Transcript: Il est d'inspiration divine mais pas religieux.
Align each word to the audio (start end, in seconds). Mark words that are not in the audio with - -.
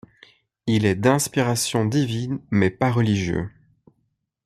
Il 0.65 0.87
est 0.87 0.95
d'inspiration 0.95 1.85
divine 1.85 2.39
mais 2.49 2.71
pas 2.71 2.89
religieux. 2.91 3.51